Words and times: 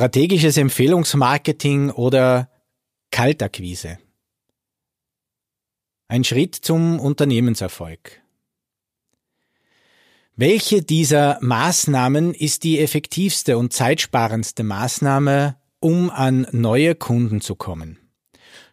Strategisches 0.00 0.56
Empfehlungsmarketing 0.56 1.90
oder 1.90 2.48
Kaltakquise. 3.10 3.98
Ein 6.08 6.24
Schritt 6.24 6.54
zum 6.54 6.98
Unternehmenserfolg. 6.98 8.22
Welche 10.36 10.80
dieser 10.80 11.36
Maßnahmen 11.42 12.32
ist 12.32 12.64
die 12.64 12.80
effektivste 12.80 13.58
und 13.58 13.74
zeitsparendste 13.74 14.62
Maßnahme, 14.62 15.58
um 15.80 16.08
an 16.08 16.46
neue 16.50 16.94
Kunden 16.94 17.42
zu 17.42 17.54
kommen? 17.54 17.98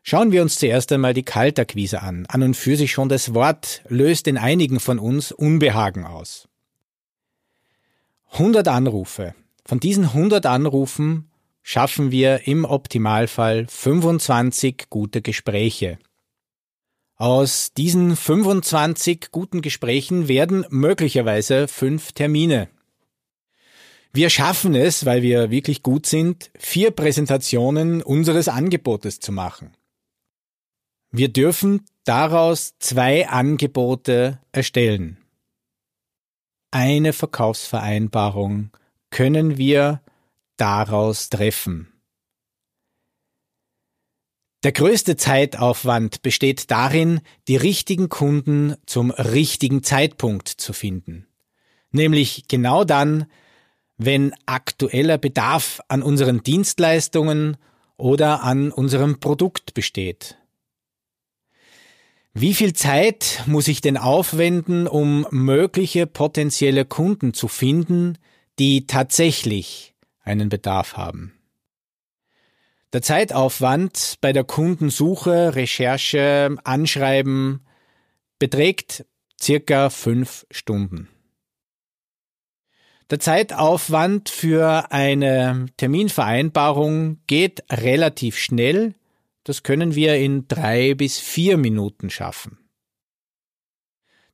Schauen 0.04 0.32
wir 0.32 0.42
uns 0.42 0.58
zuerst 0.58 0.94
einmal 0.94 1.14
die 1.14 1.24
Kaltakquise 1.24 2.02
an. 2.04 2.26
An 2.28 2.42
und 2.42 2.56
für 2.56 2.78
sich 2.78 2.94
schon 2.94 3.10
das 3.10 3.34
Wort 3.34 3.84
löst 3.90 4.28
in 4.28 4.38
einigen 4.38 4.80
von 4.80 4.98
uns 4.98 5.34
Unbehagen 5.34 6.06
aus. 6.06 6.48
100 8.32 8.70
Anrufe, 8.70 9.36
von 9.68 9.82
diesen 9.82 10.06
100 10.06 10.46
Anrufen 10.46 11.30
schaffen 11.62 12.10
wir 12.10 12.48
im 12.48 12.64
Optimalfall 12.64 13.68
25 13.68 14.86
gute 14.90 15.22
Gespräche. 15.22 16.00
Aus 17.18 17.74
diesen 17.74 18.16
25 18.16 19.28
guten 19.32 19.62
Gesprächen 19.62 20.30
werden 20.30 20.66
möglicherweise 20.70 21.68
fünf 21.68 22.14
Termine. 22.14 22.70
Wir 24.14 24.30
schaffen 24.30 24.74
es, 24.74 25.06
weil 25.06 25.22
wir 25.22 25.52
wirklich 25.52 25.84
gut 25.84 26.06
sind, 26.06 26.50
vier 26.58 26.92
Präsentationen 26.92 28.02
unseres 28.02 28.48
Angebotes 28.48 29.20
zu 29.20 29.34
machen. 29.34 29.76
Wir 31.12 31.28
dürfen 31.28 31.84
daraus 32.06 32.76
zwei 32.80 33.28
Angebote 33.28 34.40
erstellen. 34.54 35.18
Eine 36.72 37.12
Verkaufsvereinbarung 37.12 38.72
können 39.10 39.58
wir 39.58 40.02
daraus 40.58 41.30
treffen? 41.30 41.92
Der 44.64 44.72
größte 44.72 45.16
Zeitaufwand 45.16 46.24
besteht 46.24 46.72
darin, 46.72 47.22
die 47.48 47.58
richtigen 47.58 48.10
Kunden 48.10 48.76
zum 48.86 49.12
richtigen 49.12 49.84
Zeitpunkt 49.84 50.48
zu 50.48 50.74
finden. 50.74 51.28
Nämlich 51.92 52.48
genau 52.48 52.84
dann, 52.84 53.28
wenn 53.98 54.34
aktueller 54.46 55.18
Bedarf 55.18 55.80
an 55.88 56.04
unseren 56.04 56.44
Dienstleistungen 56.44 57.58
oder 57.98 58.44
an 58.44 58.72
unserem 58.72 59.20
Produkt 59.20 59.74
besteht. 59.74 60.38
Wie 62.34 62.54
viel 62.54 62.74
Zeit 62.74 63.44
muss 63.48 63.68
ich 63.68 63.82
denn 63.82 63.98
aufwenden, 63.98 64.88
um 64.88 65.26
mögliche 65.32 66.06
potenzielle 66.06 66.86
Kunden 66.86 67.34
zu 67.34 67.48
finden, 67.48 68.18
die 68.60 68.88
tatsächlich 68.88 69.94
einen 70.24 70.50
Bedarf 70.50 70.98
haben. 70.98 71.34
Der 72.94 73.02
Zeitaufwand 73.02 74.16
bei 74.22 74.34
der 74.34 74.44
Kundensuche, 74.44 75.56
Recherche, 75.56 76.56
Anschreiben 76.64 77.66
beträgt 78.40 79.06
circa 79.40 79.90
fünf 79.90 80.46
Stunden. 80.52 81.10
Der 83.10 83.20
Zeitaufwand 83.20 84.30
für 84.30 84.92
eine 84.92 85.68
Terminvereinbarung 85.78 87.20
geht 87.28 87.64
relativ 87.72 88.38
schnell. 88.38 88.96
Das 89.44 89.64
können 89.64 89.96
wir 89.96 90.18
in 90.18 90.48
drei 90.48 90.94
bis 90.94 91.20
vier 91.20 91.58
Minuten 91.58 92.10
schaffen. 92.10 92.58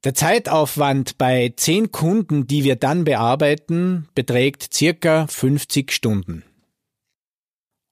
Der 0.04 0.14
Zeitaufwand 0.14 1.18
bei 1.18 1.54
zehn 1.56 1.92
Kunden, 1.92 2.46
die 2.46 2.66
wir 2.66 2.76
dann 2.76 3.06
bearbeiten, 3.06 4.10
beträgt 4.16 4.74
circa 4.74 5.28
50 5.28 5.94
Stunden. 5.94 6.44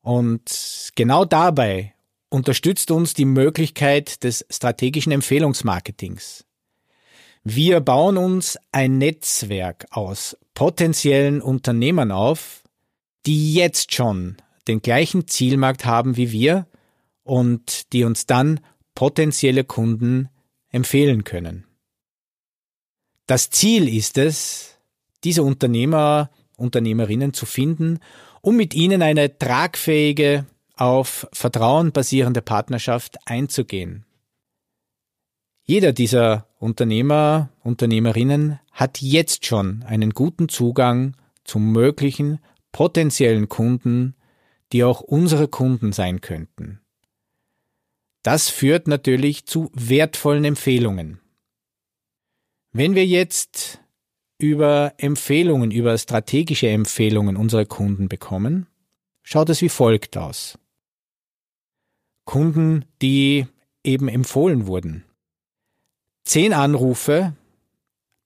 Und 0.01 0.91
genau 0.95 1.23
dabei 1.23 1.93
unterstützt 2.29 2.91
uns 2.91 3.13
die 3.13 3.25
Möglichkeit 3.25 4.23
des 4.25 4.45
strategischen 4.49 5.13
Empfehlungsmarketings. 5.13 6.45
Wir 7.43 7.79
bauen 7.79 8.17
uns 8.17 8.57
ein 8.71 8.97
Netzwerk 8.97 9.85
aus 9.91 10.37
potenziellen 10.53 11.41
Unternehmern 11.41 12.11
auf, 12.11 12.63
die 13.25 13.53
jetzt 13.53 13.93
schon 13.93 14.37
den 14.67 14.81
gleichen 14.81 15.27
Zielmarkt 15.27 15.85
haben 15.85 16.17
wie 16.17 16.31
wir 16.31 16.67
und 17.23 17.93
die 17.93 18.03
uns 18.03 18.25
dann 18.25 18.59
potenzielle 18.95 19.63
Kunden 19.63 20.29
empfehlen 20.71 21.23
können. 21.23 21.70
Das 23.27 23.49
Ziel 23.49 23.87
ist 23.87 24.17
es, 24.17 24.77
diese 25.23 25.43
Unternehmer, 25.43 26.29
Unternehmerinnen 26.57 27.33
zu 27.33 27.45
finden, 27.45 27.99
um 28.41 28.57
mit 28.57 28.73
ihnen 28.73 29.01
eine 29.01 29.37
tragfähige, 29.37 30.45
auf 30.75 31.27
Vertrauen 31.31 31.91
basierende 31.91 32.41
Partnerschaft 32.41 33.17
einzugehen. 33.25 34.05
Jeder 35.63 35.93
dieser 35.93 36.47
Unternehmer, 36.57 37.49
Unternehmerinnen 37.63 38.59
hat 38.71 38.99
jetzt 38.99 39.45
schon 39.45 39.83
einen 39.83 40.09
guten 40.11 40.49
Zugang 40.49 41.15
zu 41.43 41.59
möglichen 41.59 42.39
potenziellen 42.71 43.47
Kunden, 43.47 44.15
die 44.73 44.83
auch 44.83 45.01
unsere 45.01 45.47
Kunden 45.47 45.93
sein 45.93 46.19
könnten. 46.19 46.81
Das 48.23 48.49
führt 48.49 48.87
natürlich 48.87 49.45
zu 49.45 49.71
wertvollen 49.73 50.45
Empfehlungen. 50.45 51.20
Wenn 52.73 52.95
wir 52.95 53.05
jetzt 53.05 53.81
über 54.37 54.93
Empfehlungen, 54.97 55.71
über 55.71 55.97
strategische 55.97 56.69
Empfehlungen 56.69 57.35
unserer 57.35 57.65
Kunden 57.65 58.07
bekommen, 58.07 58.67
schaut 59.23 59.49
es 59.49 59.61
wie 59.61 59.69
folgt 59.69 60.17
aus. 60.17 60.57
Kunden, 62.23 62.85
die 63.01 63.45
eben 63.83 64.07
empfohlen 64.07 64.67
wurden. 64.67 65.03
Zehn 66.23 66.53
Anrufe, 66.53 67.35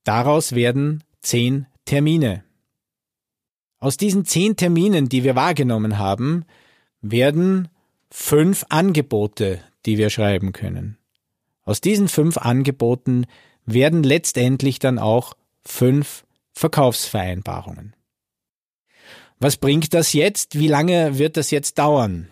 daraus 0.04 0.54
werden 0.54 1.04
zehn 1.22 1.66
Termine. 1.86 2.44
Aus 3.80 3.98
diesen 3.98 4.26
zehn 4.26 4.56
Terminen, 4.56 5.10
die 5.10 5.24
wir 5.24 5.36
wahrgenommen 5.36 5.98
haben, 5.98 6.46
werden 7.02 7.68
fünf 8.12 8.66
Angebote, 8.70 9.60
die 9.86 9.98
wir 9.98 10.10
schreiben 10.10 10.54
können. 10.54 10.98
Aus 11.64 11.82
diesen 11.82 12.08
fünf 12.08 12.38
Angeboten 12.38 13.26
werden 13.66 14.04
letztendlich 14.04 14.80
dann 14.80 15.00
auch 15.00 15.34
fünf 15.66 16.26
Verkaufsvereinbarungen. 16.54 17.96
Was 19.40 19.58
bringt 19.58 19.94
das 19.94 20.14
jetzt? 20.14 20.58
Wie 20.58 20.68
lange 20.68 21.18
wird 21.18 21.38
das 21.38 21.52
jetzt 21.52 21.78
dauern? 21.78 22.30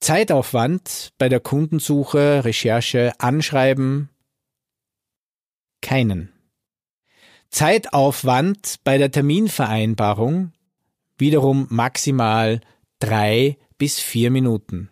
Zeitaufwand 0.00 1.12
bei 1.18 1.28
der 1.28 1.40
Kundensuche, 1.40 2.44
Recherche, 2.44 3.12
Anschreiben? 3.18 4.10
Keinen. 5.80 6.32
Zeitaufwand 7.50 8.76
bei 8.84 8.98
der 8.98 9.10
Terminvereinbarung? 9.10 10.52
Wiederum 11.18 11.66
maximal 11.70 12.60
drei 12.98 13.56
bis 13.78 13.98
vier 13.98 14.30
Minuten. 14.30 14.90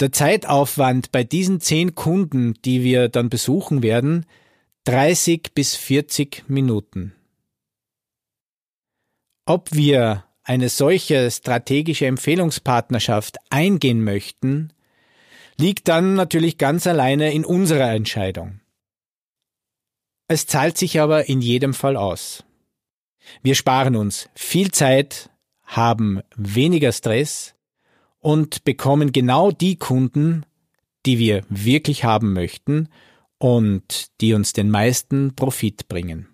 Der 0.00 0.10
Zeitaufwand 0.10 1.12
bei 1.12 1.22
diesen 1.22 1.60
zehn 1.60 1.94
Kunden, 1.94 2.54
die 2.64 2.82
wir 2.82 3.08
dann 3.08 3.28
besuchen 3.28 3.82
werden, 3.82 4.26
30 4.84 5.52
bis 5.54 5.76
40 5.76 6.44
Minuten. 6.48 7.14
Ob 9.46 9.72
wir 9.72 10.24
eine 10.42 10.68
solche 10.68 11.30
strategische 11.30 12.06
Empfehlungspartnerschaft 12.06 13.38
eingehen 13.50 14.02
möchten, 14.02 14.72
liegt 15.56 15.88
dann 15.88 16.14
natürlich 16.14 16.58
ganz 16.58 16.86
alleine 16.86 17.32
in 17.32 17.44
unserer 17.44 17.92
Entscheidung. 17.92 18.60
Es 20.28 20.46
zahlt 20.46 20.76
sich 20.76 21.00
aber 21.00 21.28
in 21.28 21.40
jedem 21.40 21.74
Fall 21.74 21.96
aus. 21.96 22.44
Wir 23.42 23.54
sparen 23.54 23.96
uns 23.96 24.28
viel 24.34 24.70
Zeit, 24.70 25.30
haben 25.62 26.20
weniger 26.34 26.92
Stress 26.92 27.53
und 28.24 28.64
bekommen 28.64 29.12
genau 29.12 29.50
die 29.50 29.76
Kunden, 29.76 30.46
die 31.04 31.18
wir 31.18 31.44
wirklich 31.50 32.04
haben 32.04 32.32
möchten 32.32 32.88
und 33.36 34.18
die 34.22 34.32
uns 34.32 34.54
den 34.54 34.70
meisten 34.70 35.36
Profit 35.36 35.88
bringen. 35.88 36.26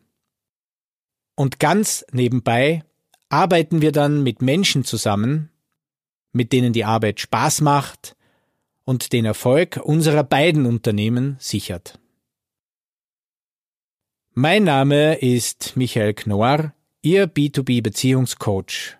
Und 1.34 1.58
ganz 1.58 2.04
nebenbei 2.12 2.84
arbeiten 3.28 3.82
wir 3.82 3.90
dann 3.90 4.22
mit 4.22 4.40
Menschen 4.40 4.84
zusammen, 4.84 5.50
mit 6.32 6.52
denen 6.52 6.72
die 6.72 6.84
Arbeit 6.84 7.18
Spaß 7.18 7.60
macht 7.62 8.14
und 8.84 9.12
den 9.12 9.24
Erfolg 9.24 9.80
unserer 9.82 10.22
beiden 10.22 10.66
Unternehmen 10.66 11.38
sichert. 11.40 11.98
Mein 14.32 14.62
Name 14.62 15.16
ist 15.16 15.76
Michael 15.76 16.14
Knorr, 16.14 16.72
Ihr 17.02 17.26
B2B 17.26 17.82
Beziehungscoach. 17.82 18.99